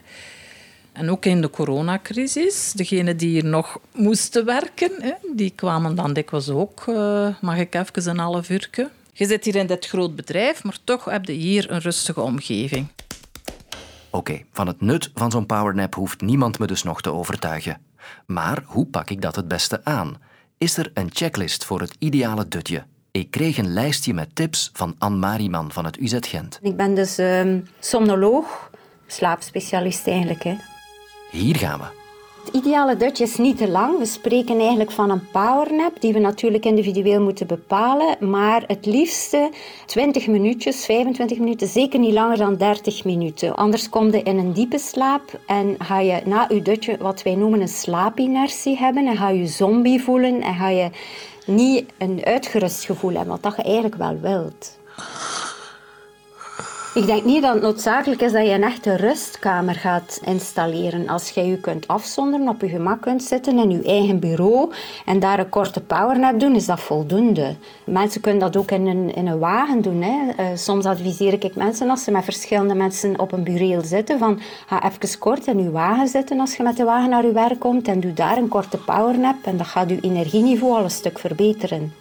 En 0.92 1.10
ook 1.10 1.24
in 1.24 1.40
de 1.40 1.50
coronacrisis, 1.50 2.72
degenen 2.72 3.16
die 3.16 3.28
hier 3.28 3.44
nog 3.44 3.78
moesten 3.94 4.44
werken, 4.44 4.90
hè, 4.98 5.12
die 5.34 5.50
kwamen 5.50 5.94
dan 5.94 6.12
dikwijls 6.12 6.48
ook, 6.48 6.84
uh, 6.88 7.28
mag 7.40 7.58
ik 7.58 7.74
even 7.74 8.10
een 8.10 8.18
half 8.18 8.50
uur. 8.50 8.90
Je 9.12 9.26
zit 9.26 9.44
hier 9.44 9.56
in 9.56 9.66
dit 9.66 9.86
groot 9.86 10.16
bedrijf, 10.16 10.64
maar 10.64 10.78
toch 10.84 11.04
heb 11.04 11.24
je 11.24 11.32
hier 11.32 11.70
een 11.70 11.80
rustige 11.80 12.20
omgeving. 12.20 12.86
Oké, 14.10 14.40
van 14.52 14.66
het 14.66 14.80
nut 14.80 15.10
van 15.14 15.30
zo'n 15.30 15.46
powernap 15.46 15.94
hoeft 15.94 16.20
niemand 16.20 16.58
me 16.58 16.66
dus 16.66 16.82
nog 16.82 17.00
te 17.00 17.12
overtuigen. 17.12 17.80
Maar 18.26 18.62
hoe 18.66 18.86
pak 18.86 19.10
ik 19.10 19.20
dat 19.20 19.36
het 19.36 19.48
beste 19.48 19.84
aan? 19.84 20.16
is 20.58 20.76
er 20.76 20.90
een 20.94 21.10
checklist 21.12 21.64
voor 21.64 21.80
het 21.80 21.96
ideale 21.98 22.48
dutje. 22.48 22.84
Ik 23.18 23.30
kreeg 23.30 23.58
een 23.58 23.72
lijstje 23.72 24.14
met 24.14 24.34
tips 24.34 24.70
van 24.72 24.94
Anne 24.98 25.18
Mariman 25.18 25.72
van 25.72 25.84
het 25.84 25.96
UZ 25.96 26.16
Gent. 26.20 26.58
Ik 26.62 26.76
ben 26.76 26.94
dus 26.94 27.18
um, 27.18 27.68
somnoloog, 27.78 28.70
slaapspecialist 29.06 30.06
eigenlijk. 30.06 30.42
Hè. 30.42 30.54
Hier 31.30 31.56
gaan 31.56 31.78
we. 31.78 31.84
Het 32.44 32.54
ideale 32.54 32.96
dutje 32.96 33.24
is 33.24 33.36
niet 33.36 33.56
te 33.56 33.68
lang. 33.68 33.98
We 33.98 34.04
spreken 34.04 34.58
eigenlijk 34.58 34.90
van 34.90 35.10
een 35.10 35.30
powernap, 35.30 36.00
die 36.00 36.12
we 36.12 36.18
natuurlijk 36.18 36.64
individueel 36.64 37.20
moeten 37.20 37.46
bepalen. 37.46 38.30
Maar 38.30 38.64
het 38.66 38.86
liefste 38.86 39.50
20 39.86 40.26
minuutjes, 40.26 40.84
25 40.84 41.38
minuten, 41.38 41.68
zeker 41.68 41.98
niet 41.98 42.12
langer 42.12 42.36
dan 42.36 42.56
30 42.56 43.04
minuten. 43.04 43.54
Anders 43.54 43.88
kom 43.88 44.12
je 44.12 44.22
in 44.22 44.38
een 44.38 44.52
diepe 44.52 44.78
slaap 44.78 45.40
en 45.46 45.74
ga 45.78 46.00
je 46.00 46.20
na 46.24 46.46
je 46.48 46.62
dutje 46.62 46.96
wat 46.98 47.22
wij 47.22 47.34
noemen 47.34 47.60
een 47.60 47.68
slaapinertie 47.68 48.76
hebben. 48.76 49.06
En 49.06 49.16
ga 49.16 49.28
je 49.28 49.46
zombie 49.46 50.02
voelen 50.02 50.40
en 50.40 50.54
ga 50.54 50.68
je 50.68 50.90
niet 51.48 51.90
een 51.98 52.24
uitgerust 52.24 52.84
gevoel 52.84 53.12
hebben, 53.12 53.28
wat 53.28 53.42
dat 53.42 53.56
je 53.56 53.62
eigenlijk 53.62 53.94
wel 53.94 54.20
wilt. 54.20 54.78
Ik 56.98 57.06
denk 57.06 57.24
niet 57.24 57.42
dat 57.42 57.54
het 57.54 57.62
noodzakelijk 57.62 58.20
is 58.20 58.32
dat 58.32 58.46
je 58.46 58.52
een 58.52 58.62
echte 58.62 58.96
rustkamer 58.96 59.74
gaat 59.74 60.20
installeren. 60.24 61.08
Als 61.08 61.30
je 61.30 61.46
je 61.46 61.56
kunt 61.56 61.88
afzonderen, 61.88 62.48
op 62.48 62.60
je 62.60 62.68
gemak 62.68 63.00
kunt 63.00 63.22
zitten 63.22 63.58
in 63.58 63.70
je 63.70 63.82
eigen 63.82 64.18
bureau 64.18 64.72
en 65.04 65.20
daar 65.20 65.38
een 65.38 65.48
korte 65.48 65.80
powernap 65.80 66.40
doen, 66.40 66.54
is 66.54 66.66
dat 66.66 66.80
voldoende. 66.80 67.54
Mensen 67.84 68.20
kunnen 68.20 68.40
dat 68.40 68.56
ook 68.56 68.70
in 68.70 68.86
een, 68.86 69.14
in 69.14 69.26
een 69.26 69.38
wagen 69.38 69.82
doen. 69.82 70.02
Hè. 70.02 70.42
Uh, 70.42 70.56
soms 70.56 70.84
adviseer 70.84 71.44
ik 71.44 71.54
mensen 71.54 71.90
als 71.90 72.04
ze 72.04 72.10
met 72.10 72.24
verschillende 72.24 72.74
mensen 72.74 73.20
op 73.20 73.32
een 73.32 73.44
bureau 73.44 73.84
zitten, 73.84 74.18
van 74.18 74.40
ga 74.66 74.84
even 74.84 75.18
kort 75.18 75.46
in 75.46 75.62
je 75.62 75.70
wagen 75.70 76.08
zitten 76.08 76.40
als 76.40 76.56
je 76.56 76.62
met 76.62 76.76
de 76.76 76.84
wagen 76.84 77.10
naar 77.10 77.26
je 77.26 77.32
werk 77.32 77.58
komt 77.58 77.88
en 77.88 78.00
doe 78.00 78.12
daar 78.12 78.36
een 78.36 78.48
korte 78.48 78.76
powernap 78.76 79.36
en 79.42 79.56
dat 79.56 79.66
gaat 79.66 79.88
je 79.88 80.00
energieniveau 80.00 80.76
al 80.76 80.84
een 80.84 80.90
stuk 80.90 81.18
verbeteren. 81.18 81.92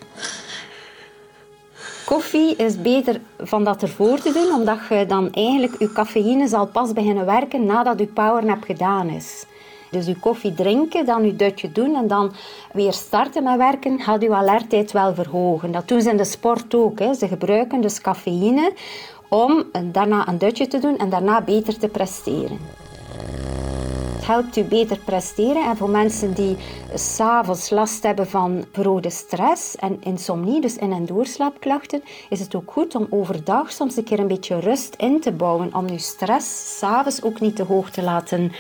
Koffie 2.08 2.56
is 2.56 2.82
beter 2.82 3.22
van 3.38 3.64
dat 3.64 3.82
ervoor 3.82 4.20
te 4.20 4.32
doen, 4.32 4.54
omdat 4.54 4.80
je 4.90 5.06
dan 5.06 5.32
eigenlijk 5.32 5.80
je 5.80 5.92
cafeïne 5.92 6.48
zal 6.48 6.68
pas 6.68 6.94
beginnen 6.94 7.26
werken 7.26 7.66
nadat 7.66 8.00
je 8.00 8.08
powernap 8.08 8.64
gedaan 8.64 9.10
is. 9.10 9.46
Dus 9.92 10.06
je 10.06 10.20
koffie 10.20 10.54
drinken, 10.54 11.06
dan 11.06 11.26
je 11.26 11.36
dutje 11.36 11.72
doen 11.72 11.96
en 11.96 12.08
dan 12.08 12.34
weer 12.74 12.94
starten 12.94 13.44
met 13.44 13.58
werken, 13.58 14.00
gaat 14.00 14.22
je 14.22 14.34
alertheid 14.34 14.92
wel 14.92 15.14
verhogen. 15.14 15.72
Dat 15.72 15.88
doen 15.88 16.02
ze 16.02 16.10
in 16.10 16.18
de 16.18 16.24
sport 16.24 16.76
ook. 16.76 17.00
Hè. 17.00 17.14
Ze 17.14 17.28
gebruiken 17.28 17.82
dus 17.82 18.02
cafeïne 18.02 18.74
om 19.30 19.64
daarna 19.84 20.28
een 20.28 20.38
dutje 20.38 20.68
te 20.68 20.80
doen 20.80 20.98
en 20.98 21.10
daarna 21.10 21.42
beter 21.42 21.78
te 21.78 21.88
presteren 21.88 22.87
helpt 24.28 24.58
u 24.58 24.64
beter 24.64 25.00
presteren. 25.06 25.66
En 25.66 25.78
voor 25.78 25.90
mensen 25.90 26.34
die 26.34 26.58
s'avonds 26.94 27.70
last 27.70 28.04
hebben 28.04 28.28
van 28.28 28.66
verhoogde 28.72 29.10
stress 29.10 29.76
en 29.76 29.98
insomnie, 30.04 30.62
dus 30.62 30.76
in- 30.76 30.92
en 30.92 31.06
doorslaapklachten, 31.06 32.04
is 32.30 32.40
het 32.40 32.56
ook 32.56 32.72
goed 32.72 32.96
om 32.96 33.08
overdag 33.10 33.72
soms 33.72 33.98
een 33.98 34.04
keer 34.04 34.20
een 34.20 34.28
beetje 34.28 34.60
rust 34.60 34.96
in 34.98 35.22
te 35.22 35.32
bouwen. 35.32 35.76
Om 35.76 35.90
uw 35.90 35.98
stress 35.98 36.78
s'avonds 36.78 37.24
ook 37.24 37.40
niet 37.40 37.56
te 37.56 37.64
hoog 37.64 37.90
te 37.90 38.02
laten 38.02 38.52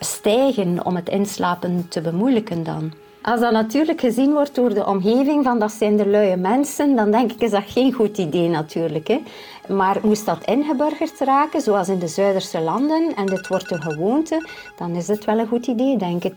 stijgen, 0.00 0.84
om 0.86 0.96
het 0.96 1.08
inslapen 1.08 1.86
te 1.88 2.00
bemoeilijken 2.00 2.64
dan. 2.64 2.92
Als 3.22 3.40
dat 3.40 3.52
natuurlijk 3.52 4.00
gezien 4.00 4.32
wordt 4.32 4.54
door 4.54 4.74
de 4.74 4.86
omgeving 4.86 5.44
van 5.44 5.58
dat 5.58 5.72
zijn 5.72 5.96
de 5.96 6.08
luie 6.08 6.36
mensen, 6.36 6.96
dan 6.96 7.10
denk 7.10 7.32
ik 7.32 7.42
is 7.42 7.50
dat 7.50 7.62
geen 7.66 7.92
goed 7.92 8.18
idee 8.18 8.48
natuurlijk. 8.48 9.08
Hè. 9.08 9.22
Maar 9.68 9.98
moest 10.02 10.26
dat 10.26 10.44
ingeburgerd 10.44 11.20
raken, 11.20 11.60
zoals 11.60 11.88
in 11.88 11.98
de 11.98 12.08
Zuiderse 12.08 12.60
landen, 12.60 13.14
en 13.16 13.26
dit 13.26 13.48
wordt 13.48 13.70
een 13.70 13.82
gewoonte, 13.82 14.48
dan 14.76 14.94
is 14.94 15.08
het 15.08 15.24
wel 15.24 15.38
een 15.38 15.46
goed 15.46 15.66
idee, 15.66 15.96
denk 15.96 16.24
ik. 16.24 16.34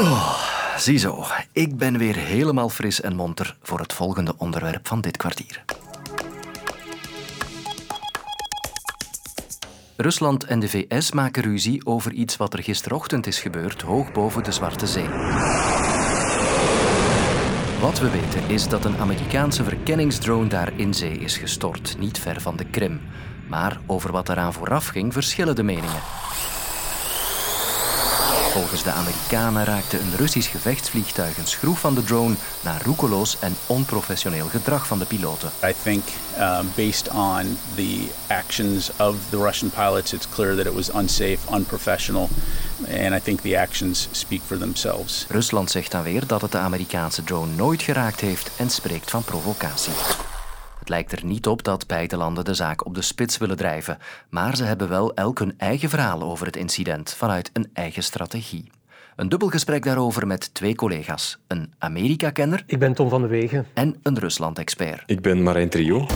Oh, 0.00 0.42
ziezo, 0.76 1.24
ik 1.52 1.76
ben 1.76 1.98
weer 1.98 2.16
helemaal 2.16 2.68
fris 2.68 3.00
en 3.00 3.16
monter 3.16 3.56
voor 3.62 3.78
het 3.78 3.92
volgende 3.92 4.34
onderwerp 4.36 4.88
van 4.88 5.00
dit 5.00 5.16
kwartier. 5.16 5.64
Rusland 9.96 10.44
en 10.44 10.60
de 10.60 10.68
VS 10.68 11.12
maken 11.12 11.42
ruzie 11.42 11.86
over 11.86 12.12
iets 12.12 12.36
wat 12.36 12.52
er 12.52 12.62
gisterochtend 12.62 13.26
is 13.26 13.40
gebeurd 13.40 13.82
hoog 13.82 14.12
boven 14.12 14.44
de 14.44 14.52
Zwarte 14.52 14.86
Zee. 14.86 15.06
Wat 17.86 17.98
we 17.98 18.10
weten 18.10 18.48
is 18.48 18.68
dat 18.68 18.84
een 18.84 18.96
Amerikaanse 18.96 19.64
verkenningsdrone 19.64 20.48
daar 20.48 20.72
in 20.76 20.94
zee 20.94 21.18
is 21.18 21.36
gestort, 21.36 21.96
niet 21.98 22.18
ver 22.18 22.40
van 22.40 22.56
de 22.56 22.64
Krim. 22.64 23.00
Maar 23.48 23.80
over 23.86 24.12
wat 24.12 24.28
eraan 24.28 24.52
vooraf 24.52 24.86
ging 24.86 25.12
verschillen 25.12 25.54
de 25.54 25.62
meningen. 25.62 26.00
Volgens 28.56 28.82
de 28.82 28.90
Amerikanen 28.90 29.64
raakte 29.64 29.98
een 29.98 30.16
Russisch 30.16 30.50
gevechtsvliegtuig 30.50 31.38
een 31.38 31.46
schroef 31.46 31.80
van 31.80 31.94
de 31.94 32.04
drone 32.04 32.34
naar 32.60 32.82
roekeloos 32.84 33.36
en 33.40 33.56
onprofessioneel 33.66 34.46
gedrag 34.46 34.86
van 34.86 34.98
de 34.98 35.04
piloten. 35.04 35.50
I 35.64 35.74
think 35.82 36.04
um, 36.38 36.72
based 36.74 37.08
on 37.08 37.58
the 37.74 38.08
actions 38.26 38.90
of 38.98 39.14
the 39.30 39.36
Russian 39.36 39.70
pilots, 39.70 40.12
it's 40.12 40.28
clear 40.28 40.56
that 40.56 40.66
it 40.66 40.74
was 40.74 40.94
unsafe, 40.94 41.38
unprofessional, 41.54 42.28
and 42.88 43.14
I 43.14 43.20
think 43.20 43.40
the 43.40 43.60
actions 43.60 44.08
speak 44.10 44.40
for 44.46 44.58
themselves. 44.58 45.26
Rusland 45.28 45.70
zegt 45.70 45.90
dan 45.90 46.02
weer 46.02 46.26
dat 46.26 46.42
het 46.42 46.52
de 46.52 46.58
Amerikaanse 46.58 47.24
drone 47.24 47.52
nooit 47.52 47.82
geraakt 47.82 48.20
heeft 48.20 48.50
en 48.56 48.70
spreekt 48.70 49.10
van 49.10 49.22
provocatie. 49.22 49.92
Het 50.86 50.94
lijkt 50.94 51.12
er 51.12 51.24
niet 51.24 51.46
op 51.46 51.62
dat 51.62 51.86
beide 51.86 52.16
landen 52.16 52.44
de 52.44 52.54
zaak 52.54 52.86
op 52.86 52.94
de 52.94 53.02
spits 53.02 53.38
willen 53.38 53.56
drijven, 53.56 53.98
maar 54.28 54.56
ze 54.56 54.64
hebben 54.64 54.88
wel 54.88 55.14
elk 55.14 55.38
hun 55.38 55.54
eigen 55.58 55.88
verhaal 55.88 56.22
over 56.22 56.46
het 56.46 56.56
incident 56.56 57.14
vanuit 57.14 57.50
een 57.52 57.70
eigen 57.72 58.02
strategie. 58.02 58.70
Een 59.16 59.28
dubbel 59.28 59.48
gesprek 59.48 59.84
daarover 59.84 60.26
met 60.26 60.54
twee 60.54 60.74
collega's. 60.74 61.38
Een 61.46 61.72
Amerika-kenner. 61.78 62.62
Ik 62.66 62.78
ben 62.78 62.94
Tom 62.94 63.08
van 63.08 63.22
de 63.22 63.28
Wegen. 63.28 63.66
En 63.74 63.96
een 64.02 64.18
Rusland-expert. 64.18 65.02
Ik 65.06 65.20
ben 65.20 65.42
Marijn 65.42 65.68
Trio. 65.68 66.06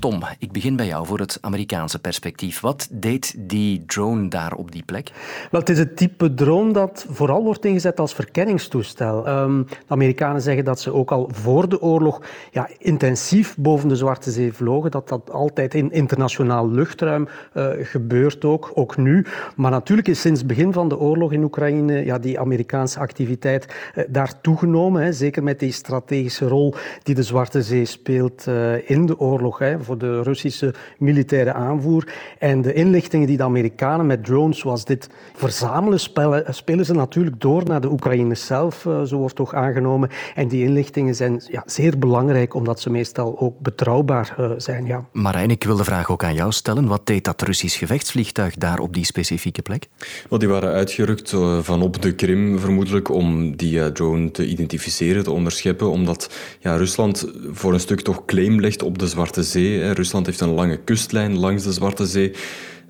Tom, 0.00 0.22
ik 0.38 0.52
begin 0.52 0.76
bij 0.76 0.86
jou 0.86 1.06
voor 1.06 1.18
het 1.18 1.38
Amerikaanse 1.40 1.98
perspectief. 1.98 2.60
Wat 2.60 2.88
deed 2.90 3.34
die 3.38 3.84
drone 3.86 4.28
daar 4.28 4.52
op 4.52 4.72
die 4.72 4.82
plek? 4.86 5.10
Wel, 5.50 5.60
het 5.60 5.68
is 5.70 5.78
het 5.78 5.96
type 5.96 6.34
drone 6.34 6.72
dat 6.72 7.06
vooral 7.08 7.44
wordt 7.44 7.64
ingezet 7.64 8.00
als 8.00 8.14
verkenningstoestel. 8.14 9.28
Um, 9.28 9.66
de 9.66 9.76
Amerikanen 9.86 10.42
zeggen 10.42 10.64
dat 10.64 10.80
ze 10.80 10.92
ook 10.92 11.10
al 11.10 11.30
voor 11.32 11.68
de 11.68 11.80
oorlog 11.80 12.22
ja, 12.50 12.68
intensief 12.78 13.56
boven 13.56 13.88
de 13.88 13.96
Zwarte 13.96 14.30
Zee 14.30 14.52
vlogen. 14.52 14.90
Dat 14.90 15.08
dat 15.08 15.30
altijd 15.30 15.74
in 15.74 15.92
internationaal 15.92 16.70
luchtruim 16.70 17.28
uh, 17.54 17.68
gebeurt 17.80 18.44
ook, 18.44 18.70
ook 18.74 18.96
nu. 18.96 19.26
Maar 19.56 19.70
natuurlijk 19.70 20.08
is 20.08 20.20
sinds 20.20 20.38
het 20.38 20.48
begin 20.48 20.72
van 20.72 20.88
de 20.88 20.98
oorlog 20.98 21.32
in 21.32 21.44
Oekraïne 21.44 22.04
ja, 22.04 22.18
die 22.18 22.40
Amerikaanse 22.40 22.98
activiteit 22.98 23.74
uh, 23.94 24.04
daar 24.08 24.40
toegenomen. 24.40 25.02
Hè, 25.02 25.12
zeker 25.12 25.42
met 25.42 25.58
die 25.58 25.72
strategische 25.72 26.48
rol 26.48 26.74
die 27.02 27.14
de 27.14 27.22
Zwarte 27.22 27.62
Zee 27.62 27.84
speelt 27.84 28.46
uh, 28.48 28.90
in 28.90 29.06
de 29.06 29.18
oorlog. 29.18 29.58
Hè, 29.58 29.78
voor 29.90 29.98
de 29.98 30.22
Russische 30.22 30.74
militaire 30.98 31.52
aanvoer. 31.52 32.12
En 32.38 32.62
de 32.62 32.72
inlichtingen 32.72 33.26
die 33.26 33.36
de 33.36 33.42
Amerikanen 33.42 34.06
met 34.06 34.24
drones 34.24 34.58
zoals 34.58 34.84
dit 34.84 35.08
verzamelen, 35.34 36.00
spelen, 36.00 36.54
spelen 36.54 36.84
ze 36.84 36.94
natuurlijk 36.94 37.40
door 37.40 37.64
naar 37.64 37.80
de 37.80 37.90
Oekraïners 37.90 38.46
zelf, 38.46 38.84
uh, 38.84 39.02
zo 39.02 39.16
wordt 39.16 39.34
toch 39.34 39.54
aangenomen. 39.54 40.08
En 40.34 40.48
die 40.48 40.64
inlichtingen 40.64 41.14
zijn 41.14 41.42
ja, 41.48 41.62
zeer 41.66 41.98
belangrijk, 41.98 42.54
omdat 42.54 42.80
ze 42.80 42.90
meestal 42.90 43.38
ook 43.38 43.58
betrouwbaar 43.58 44.34
uh, 44.40 44.50
zijn. 44.56 44.86
Ja. 44.86 45.04
Marijn, 45.12 45.50
ik 45.50 45.64
wil 45.64 45.76
de 45.76 45.84
vraag 45.84 46.10
ook 46.10 46.24
aan 46.24 46.34
jou 46.34 46.52
stellen. 46.52 46.86
Wat 46.86 47.06
deed 47.06 47.24
dat 47.24 47.42
Russisch 47.42 47.78
gevechtsvliegtuig 47.78 48.54
daar 48.54 48.78
op 48.78 48.94
die 48.94 49.04
specifieke 49.04 49.62
plek? 49.62 49.86
Well, 50.28 50.38
die 50.38 50.48
waren 50.48 50.72
uitgerukt 50.72 51.32
uh, 51.32 51.58
van 51.58 51.82
op 51.82 52.02
de 52.02 52.14
Krim, 52.14 52.58
vermoedelijk, 52.58 53.08
om 53.08 53.56
die 53.56 53.92
drone 53.92 54.30
te 54.30 54.46
identificeren, 54.46 55.24
te 55.24 55.32
onderscheppen, 55.32 55.90
omdat 55.90 56.30
ja, 56.60 56.76
Rusland 56.76 57.26
voor 57.52 57.72
een 57.72 57.80
stuk 57.80 58.00
toch 58.00 58.24
claim 58.24 58.60
legt 58.60 58.82
op 58.82 58.98
de 58.98 59.06
Zwarte 59.06 59.42
Zee. 59.42 59.79
Rusland 59.88 60.26
heeft 60.26 60.40
een 60.40 60.54
lange 60.54 60.76
kustlijn 60.76 61.38
langs 61.38 61.62
de 61.62 61.72
Zwarte 61.72 62.06
Zee. 62.06 62.32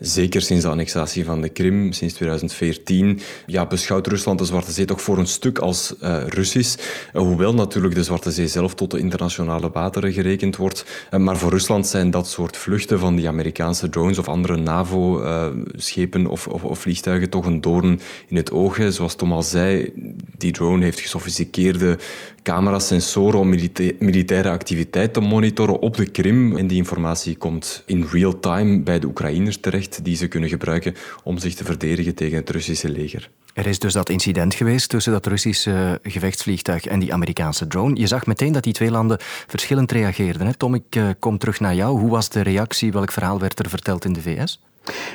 Zeker 0.00 0.42
sinds 0.42 0.64
de 0.64 0.71
annexatie 0.71 1.25
van 1.25 1.40
de 1.40 1.49
Krim, 1.49 1.92
sinds 1.92 2.14
2014, 2.14 3.21
ja, 3.47 3.66
beschouwt 3.66 4.07
Rusland 4.07 4.38
de 4.38 4.45
Zwarte 4.45 4.73
Zee 4.73 4.85
toch 4.85 5.02
voor 5.02 5.19
een 5.19 5.26
stuk 5.26 5.59
als 5.59 5.95
uh, 6.02 6.23
Russisch. 6.26 6.76
Hoewel 7.12 7.54
natuurlijk 7.54 7.95
de 7.95 8.04
Zwarte 8.04 8.30
Zee 8.30 8.49
zelf 8.49 8.75
tot 8.75 8.90
de 8.90 8.99
internationale 8.99 9.71
wateren 9.71 10.12
gerekend 10.12 10.57
wordt. 10.57 10.85
Uh, 11.11 11.21
maar 11.21 11.37
voor 11.37 11.50
Rusland 11.50 11.87
zijn 11.87 12.11
dat 12.11 12.28
soort 12.28 12.57
vluchten 12.57 12.99
van 12.99 13.16
die 13.16 13.28
Amerikaanse 13.28 13.88
drones 13.88 14.19
of 14.19 14.28
andere 14.28 14.57
NAVO-schepen 14.57 16.26
of, 16.26 16.49
of, 16.49 16.64
of, 16.64 16.78
vliegtuigen 16.78 17.30
toch 17.30 17.47
een 17.47 17.61
doorn 17.61 18.00
in 18.28 18.37
het 18.37 18.50
oog. 18.50 18.78
Zoals 18.88 19.14
Tom 19.14 19.33
al 19.33 19.42
zei, 19.42 19.92
die 20.37 20.52
drone 20.52 20.85
heeft 20.85 21.00
gesofisticeerde 21.00 21.99
camera's, 22.42 22.87
sensoren 22.87 23.38
om 23.38 23.49
milita 23.49 23.85
militaire 23.99 24.50
activiteit 24.50 25.12
te 25.12 25.21
monitoren 25.21 25.80
op 25.80 25.97
de 25.97 26.07
Krim. 26.07 26.57
En 26.57 26.66
die 26.66 26.76
informatie 26.76 27.37
komt 27.37 27.83
in 27.87 28.07
real 28.11 28.38
time 28.38 28.80
bij 28.80 28.99
de 28.99 29.07
Oekraïners 29.07 29.57
terecht, 29.57 29.89
die 30.02 30.16
ze 30.16 30.28
kunnen 30.28 30.49
gebruiken 30.49 30.94
om 31.23 31.38
zich 31.38 31.54
te 31.54 31.64
verdedigen 31.64 32.14
tegen 32.14 32.37
het 32.37 32.50
Russische 32.50 32.88
leger. 32.88 33.30
Er 33.54 33.66
is 33.66 33.78
dus 33.78 33.92
dat 33.92 34.09
incident 34.09 34.54
geweest 34.54 34.88
tussen 34.88 35.12
dat 35.12 35.26
Russische 35.26 35.99
gevechtsvliegtuig 36.02 36.87
en 36.87 37.00
die 37.00 37.12
Amerikaanse 37.12 37.66
drone. 37.66 38.00
Je 38.00 38.06
zag 38.06 38.26
meteen 38.26 38.52
dat 38.52 38.64
die 38.64 38.73
twee 38.73 38.90
landen 38.90 39.18
verschillend 39.47 39.92
reageerden. 39.92 40.47
Hè? 40.47 40.54
Tom, 40.54 40.75
ik 40.75 40.97
uh, 40.97 41.09
kom 41.18 41.38
terug 41.38 41.61
naar 41.61 41.75
jou. 41.75 41.99
Hoe 41.99 42.11
was 42.11 42.28
de 42.28 42.40
reactie? 42.40 42.92
Welk 42.92 43.12
verhaal 43.12 43.40
werd 43.40 43.59
er 43.59 43.68
verteld 43.68 44.04
in 44.04 44.12
de 44.12 44.23
VS? 44.23 44.61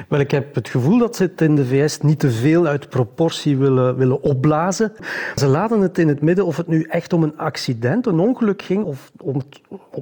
Wel, 0.10 0.20
ik 0.20 0.32
heb 0.32 0.56
het 0.56 0.70
gevoel 0.70 0.98
dat 0.98 1.16
ze 1.16 1.24
het 1.24 1.42
in 1.42 1.56
de 1.56 1.66
VS 1.66 2.00
niet 2.00 2.20
te 2.20 2.32
veel 2.32 2.66
uit 2.66 2.90
proportie 2.90 3.58
willen, 3.58 3.98
willen 3.98 4.22
opblazen. 4.22 4.92
Ze 5.36 5.48
laten 5.48 5.82
het 5.82 5.98
in 5.98 6.08
het 6.08 6.22
midden 6.22 6.46
of 6.46 6.58
het 6.58 6.68
nu 6.68 6.84
echt 6.84 7.14
om 7.14 7.24
een 7.24 7.38
accident, 7.38 8.06
een 8.06 8.20
ongeluk 8.20 8.62
ging 8.62 8.84
of 8.84 9.12
om 9.22 9.42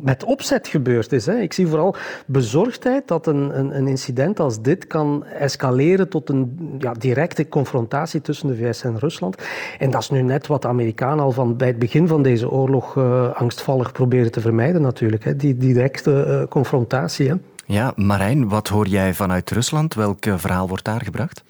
met 0.02 0.24
opzet 0.24 0.68
gebeurd 0.68 1.12
is. 1.12 1.26
Hè. 1.26 1.40
Ik 1.40 1.54
zie 1.54 1.68
vooral 1.68 1.96
bezorgdheid 2.26 3.08
dat 3.08 3.28
een, 3.28 3.60
een, 3.60 3.78
een, 3.78 3.88
incident 3.88 4.40
als 4.40 4.62
dit 4.62 4.88
kan 4.88 5.26
escaleren 5.26 6.10
tot 6.10 6.30
een 6.30 6.76
ja, 6.80 6.94
directe 6.94 7.48
confrontatie 7.48 8.22
tussen 8.22 8.48
de 8.48 8.56
VS 8.56 8.84
en 8.84 9.00
Rusland. 9.00 9.44
En 9.80 9.92
dat 9.92 10.02
is 10.02 10.10
nu 10.10 10.22
net 10.22 10.48
wat 10.48 10.62
de 10.62 10.68
Amerikanen 10.68 11.24
al 11.24 11.32
van 11.32 11.58
bij 11.58 11.68
het 11.68 11.80
begin 11.80 12.08
van 12.08 12.22
deze 12.22 12.52
oorlog 12.52 12.96
uh, 12.96 13.34
angstvallig 13.34 13.92
proberen 13.92 14.32
te 14.32 14.42
vermijden 14.42 14.82
natuurlijk. 14.82 15.24
Hè. 15.24 15.36
Die 15.36 15.58
directe 15.58 16.26
uh, 16.28 16.48
confrontatie. 16.50 17.30
Hè. 17.30 17.36
Ja, 17.66 17.94
Marijn, 17.96 18.50
wat 18.50 18.68
hoor 18.68 18.88
jij 18.88 19.14
vanuit 19.14 19.52
Rusland? 19.52 19.94
Welk 19.94 20.26
verhaal 20.36 20.68
wordt 20.68 20.84
daar 20.84 21.02
gebracht? 21.02 21.44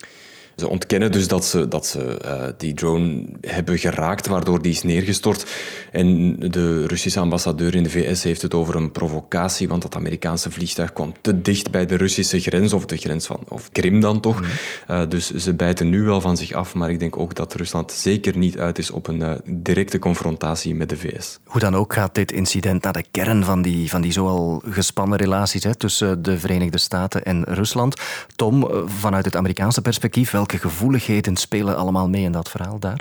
Ze 0.55 0.69
ontkennen 0.69 1.11
dus 1.11 1.27
dat 1.27 1.45
ze, 1.45 1.67
dat 1.67 1.85
ze 1.85 2.19
uh, 2.25 2.43
die 2.57 2.73
drone 2.73 3.25
hebben 3.41 3.77
geraakt, 3.77 4.27
waardoor 4.27 4.61
die 4.61 4.71
is 4.71 4.83
neergestort. 4.83 5.45
En 5.91 6.35
de 6.39 6.87
Russische 6.87 7.19
ambassadeur 7.19 7.75
in 7.75 7.83
de 7.83 7.89
VS 7.89 8.23
heeft 8.23 8.41
het 8.41 8.53
over 8.53 8.75
een 8.75 8.91
provocatie, 8.91 9.67
want 9.67 9.81
dat 9.81 9.95
Amerikaanse 9.95 10.51
vliegtuig 10.51 10.93
kwam 10.93 11.13
te 11.21 11.41
dicht 11.41 11.71
bij 11.71 11.85
de 11.85 11.95
Russische 11.95 12.39
grens, 12.39 12.73
of 12.73 12.85
de 12.85 12.97
grens 12.97 13.25
van 13.25 13.39
of 13.47 13.71
Krim 13.71 13.99
dan 13.99 14.19
toch. 14.19 14.41
Mm. 14.41 14.47
Uh, 14.89 15.01
dus 15.09 15.31
ze 15.31 15.53
bijten 15.53 15.89
nu 15.89 16.03
wel 16.03 16.21
van 16.21 16.37
zich 16.37 16.51
af, 16.51 16.73
maar 16.73 16.89
ik 16.89 16.99
denk 16.99 17.17
ook 17.17 17.35
dat 17.35 17.53
Rusland 17.53 17.91
zeker 17.91 18.37
niet 18.37 18.57
uit 18.57 18.77
is 18.77 18.91
op 18.91 19.07
een 19.07 19.19
uh, 19.19 19.31
directe 19.45 19.99
confrontatie 19.99 20.75
met 20.75 20.89
de 20.89 20.97
VS. 20.97 21.39
Hoe 21.45 21.61
dan 21.61 21.75
ook 21.75 21.93
gaat 21.93 22.15
dit 22.15 22.31
incident 22.31 22.83
naar 22.83 22.93
de 22.93 23.05
kern 23.11 23.43
van 23.43 23.61
die, 23.61 23.89
van 23.89 24.01
die 24.01 24.11
zoal 24.11 24.61
gespannen 24.65 25.17
relaties 25.17 25.63
hè, 25.63 25.75
tussen 25.75 26.21
de 26.21 26.39
Verenigde 26.39 26.77
Staten 26.77 27.23
en 27.23 27.43
Rusland. 27.43 28.01
Tom, 28.35 28.67
vanuit 28.85 29.25
het 29.25 29.35
Amerikaanse 29.35 29.81
perspectief, 29.81 30.31
welke 30.43 30.69
gevoeligheden 30.69 31.35
spelen 31.35 31.77
allemaal 31.77 32.09
mee 32.09 32.23
in 32.23 32.31
dat 32.31 32.49
verhaal 32.49 32.79
daar? 32.79 32.99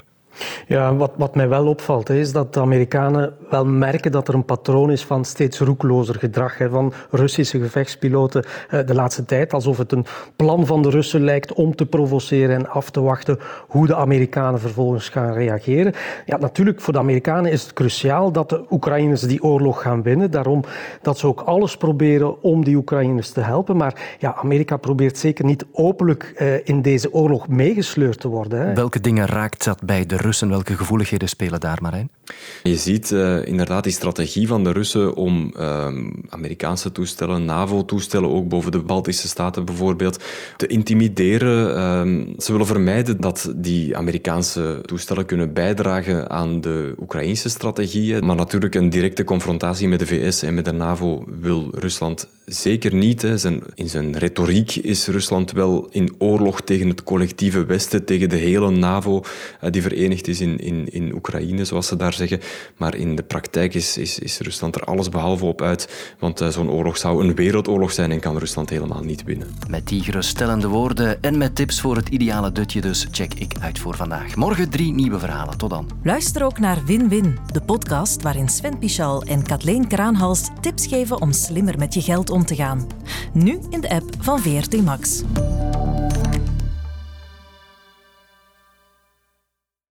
Ja, 0.66 0.94
wat, 0.94 1.12
wat 1.16 1.34
mij 1.34 1.49
wel 1.49 1.66
opvalt 1.66 2.11
is 2.11 2.32
dat 2.32 2.54
de 2.54 2.61
Amerikanen 2.61 3.34
wel 3.50 3.66
merken 3.66 4.12
dat 4.12 4.28
er 4.28 4.34
een 4.34 4.44
patroon 4.44 4.90
is 4.90 5.04
van 5.04 5.25
steeds 5.25 5.58
roeklozer 5.58 6.14
gedrag 6.14 6.58
hè, 6.58 6.68
van 6.68 6.92
Russische 7.11 7.61
gevechtspiloten 7.61 8.44
eh, 8.68 8.87
de 8.87 8.94
laatste 8.94 9.25
tijd. 9.25 9.52
Alsof 9.52 9.78
het 9.78 9.92
een 9.92 10.06
plan 10.37 10.66
van 10.66 10.82
de 10.82 10.90
Russen 10.90 11.25
lijkt 11.25 11.52
om 11.52 11.76
te 11.76 11.87
provoceren 11.87 12.56
en 12.56 12.68
af 12.68 12.90
te 12.90 13.00
wachten 13.00 13.38
hoe 13.68 13.87
de 13.87 13.96
Amerikanen 13.96 14.61
vervolgens 14.61 15.08
gaan 15.08 15.32
reageren. 15.32 15.92
Ja, 16.26 16.37
natuurlijk, 16.37 16.80
voor 16.80 16.92
de 16.92 16.99
Amerikanen 16.99 17.50
is 17.50 17.62
het 17.62 17.72
cruciaal 17.72 18.32
dat 18.32 18.49
de 18.49 18.64
Oekraïners 18.70 19.20
die 19.20 19.42
oorlog 19.42 19.82
gaan 19.82 20.02
winnen. 20.02 20.30
Daarom 20.30 20.64
dat 21.02 21.18
ze 21.18 21.26
ook 21.26 21.40
alles 21.40 21.76
proberen 21.76 22.42
om 22.42 22.64
die 22.64 22.76
Oekraïners 22.76 23.30
te 23.30 23.40
helpen. 23.40 23.76
Maar 23.76 24.16
ja, 24.18 24.34
Amerika 24.34 24.76
probeert 24.76 25.18
zeker 25.18 25.44
niet 25.44 25.64
openlijk 25.72 26.34
uh, 26.37 26.54
in 26.64 26.82
deze 26.82 27.12
oorlog 27.12 27.49
meegesleurd 27.49 28.20
te 28.20 28.28
worden. 28.28 28.66
Hè. 28.66 28.75
Welke 28.75 29.00
dingen 29.00 29.26
raakt 29.26 29.64
dat 29.64 29.82
bij 29.82 30.06
de 30.06 30.16
Russen? 30.16 30.32
Welke 30.41 30.77
gevoeligheden 30.77 31.29
spelen 31.29 31.61
daar, 31.61 31.79
Marijn? 31.83 32.11
Je 32.62 32.77
ziet 32.77 33.11
uh, 33.11 33.47
inderdaad 33.47 33.85
die 33.85 33.93
strategie 33.93 34.47
van 34.47 34.65
de 34.65 34.73
Russen 34.73 35.15
om 35.15 35.53
uh, 35.57 35.87
Amerikaanse 36.29 36.93
toestellen, 36.93 37.45
NAVO-toestellen, 37.45 38.31
ook 38.31 38.49
boven 38.49 38.73
de 38.73 38.79
Baltische 38.79 39.29
Staten 39.29 39.65
bijvoorbeeld, 39.65 40.25
te 40.57 40.67
intimideren. 40.67 41.69
Uh, 41.69 42.35
ze 42.39 42.53
willen 42.53 42.67
vermijden 42.67 43.21
dat 43.21 43.53
die 43.57 43.97
Amerikaanse 43.97 44.81
toestellen 44.85 45.27
kunnen 45.27 45.53
bijdragen 45.53 46.31
aan 46.31 46.61
de 46.61 46.95
Oekraïnse 47.01 47.49
strategie. 47.49 48.23
Maar 48.23 48.37
natuurlijk 48.37 48.75
een 48.75 48.91
directe 48.91 49.25
confrontatie 49.25 49.89
met 49.89 49.99
de 49.99 50.07
VS 50.07 50.43
en 50.43 50.55
met 50.55 50.65
de 50.65 50.73
NAVO 50.73 51.25
wil 51.41 51.69
Rusland 51.75 52.29
zeker 52.52 52.94
niet. 52.94 53.23
Hè. 53.23 53.38
Zijn, 53.38 53.62
in 53.75 53.88
zijn 53.88 54.18
retoriek 54.18 54.75
is 54.75 55.06
Rusland 55.06 55.52
wel 55.52 55.88
in 55.90 56.14
oorlog 56.18 56.61
tegen 56.61 56.88
het 56.88 57.02
collectieve 57.02 57.64
Westen, 57.64 58.04
tegen 58.04 58.28
de 58.28 58.37
hele 58.37 58.71
NAVO 58.71 59.23
uh, 59.64 59.71
die 59.71 59.82
verenigd 59.82 60.28
is 60.28 60.40
in, 60.40 60.59
in, 60.59 60.92
in 60.92 61.14
Oekraïne, 61.14 61.64
zoals 61.64 61.87
ze 61.87 61.97
daar 61.97 62.12
zeggen. 62.12 62.40
Maar 62.76 62.94
in 62.94 63.16
de 63.16 63.23
praktijk 63.23 63.75
is, 63.75 63.99
is, 63.99 64.18
is 64.18 64.38
Rusland 64.38 64.75
er 64.75 64.85
alles 64.85 65.09
behalve 65.09 65.44
op 65.44 65.62
uit. 65.62 66.14
Want 66.18 66.40
uh, 66.40 66.49
zo'n 66.49 66.71
oorlog 66.71 66.97
zou 66.97 67.25
een 67.25 67.35
wereldoorlog 67.35 67.92
zijn 67.92 68.11
en 68.11 68.21
kan 68.21 68.38
Rusland 68.38 68.71
helemaal 68.71 69.02
niet 69.02 69.25
winnen. 69.25 69.49
Met 69.68 69.88
die 69.88 70.02
geruststellende 70.02 70.68
woorden 70.68 71.23
en 71.23 71.38
met 71.38 71.54
tips 71.54 71.80
voor 71.80 71.97
het 71.97 72.09
ideale 72.09 72.52
dutje 72.52 72.80
dus 72.80 73.06
check 73.11 73.35
ik 73.35 73.54
uit 73.61 73.78
voor 73.78 73.97
vandaag. 73.97 74.37
Morgen 74.37 74.71
drie 74.71 74.92
nieuwe 74.92 75.18
verhalen. 75.18 75.59
Tot 75.59 75.71
dan. 75.71 75.90
Luister 76.02 76.44
ook 76.44 76.59
naar 76.59 76.85
Win-Win, 76.87 77.38
de 77.52 77.61
podcast 77.61 78.23
waarin 78.23 78.49
Sven 78.49 78.78
Pichal 78.78 79.23
en 79.23 79.42
Kathleen 79.42 79.87
Kraanhals 79.87 80.49
tips 80.61 80.87
geven 80.87 81.21
om 81.21 81.32
slimmer 81.32 81.78
met 81.78 81.94
je 81.94 82.00
geld 82.00 82.30
om 82.42 82.49
te 82.49 82.54
gaan. 82.54 82.87
Nu 83.32 83.61
in 83.70 83.80
de 83.80 83.90
app 83.90 84.04
van 84.18 84.40
VRT 84.40 84.82
Max. 84.82 85.22